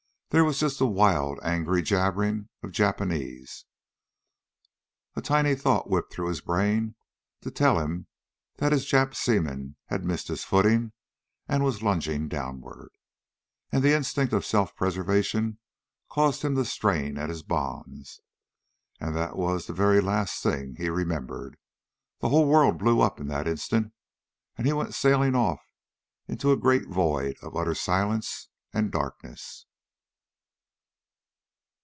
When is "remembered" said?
20.89-21.57